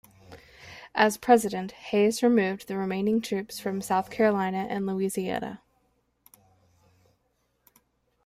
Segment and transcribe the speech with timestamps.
[0.95, 5.61] As president, Hayes removed the remaining troops from South Carolina and Louisiana.